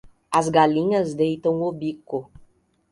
As 0.31 0.49
galinhas 0.49 1.13
deitam 1.13 1.61
o 1.61 1.71
bico. 1.71 2.31